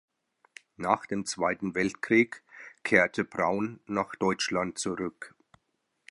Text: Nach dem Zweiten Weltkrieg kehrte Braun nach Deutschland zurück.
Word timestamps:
Nach 0.77 1.05
dem 1.05 1.27
Zweiten 1.27 1.75
Weltkrieg 1.75 2.41
kehrte 2.81 3.23
Braun 3.23 3.79
nach 3.85 4.15
Deutschland 4.15 4.79
zurück. 4.79 5.35